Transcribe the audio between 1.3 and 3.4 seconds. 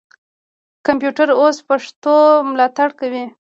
اوس پښتو ملاتړ کوي.